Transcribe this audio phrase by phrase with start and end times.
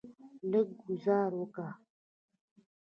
[0.51, 1.67] لږه ګوزاره وکه.